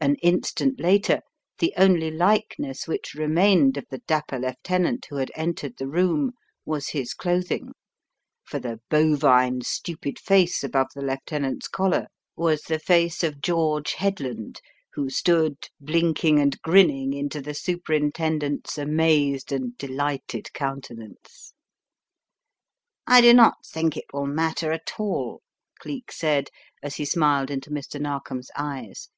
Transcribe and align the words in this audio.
An 0.00 0.14
instant 0.22 0.78
later 0.78 1.22
the 1.58 1.74
only 1.76 2.08
likeness 2.08 2.86
which 2.86 3.14
remained 3.14 3.76
of 3.76 3.84
the 3.90 3.98
dapper 3.98 4.38
Lieutenant 4.38 5.04
who 5.10 5.16
had 5.16 5.32
entered 5.34 5.76
the 5.76 5.88
room 5.88 6.30
was 6.64 6.90
his 6.90 7.12
clothing, 7.14 7.72
for 8.44 8.60
the 8.60 8.78
bovine, 8.90 9.62
stupid 9.62 10.20
face 10.20 10.62
above 10.62 10.86
the 10.94 11.02
Lieutenant's 11.02 11.66
collar 11.66 12.06
was 12.36 12.62
the 12.62 12.78
face 12.78 13.24
of 13.24 13.40
George 13.40 13.94
58 13.94 13.96
The 13.96 14.04
Riddle 14.04 14.30
of 14.30 14.36
the 14.36 14.60
Purple 14.60 14.60
Emperor 14.60 14.60
Headland 14.60 14.60
who 14.92 15.10
stood 15.10 15.68
blinking 15.80 16.38
and 16.38 16.62
grinning 16.62 17.12
into 17.12 17.40
the 17.42 17.54
Superintendent's 17.54 18.78
amazed 18.78 19.50
and 19.50 19.76
delighted 19.78 20.52
countenance. 20.52 21.54
"I 23.04 23.20
do 23.20 23.34
not 23.34 23.66
think 23.66 23.96
it 23.96 24.06
will 24.12 24.26
matter 24.28 24.70
at 24.70 24.92
all/' 24.96 25.40
Cleek 25.80 26.12
said 26.12 26.50
as 26.84 26.94
he 26.94 27.04
smiled 27.04 27.50
into 27.50 27.70
Mr. 27.70 28.00
Narkom's 28.00 28.52
eyes. 28.56 29.08